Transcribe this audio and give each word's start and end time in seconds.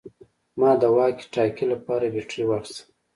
ما 0.59 0.71
د 0.81 0.83
واکي 0.95 1.25
ټاکي 1.33 1.65
لپاره 1.73 2.05
بیټرۍ 2.13 2.43
واخیستې 2.47 2.83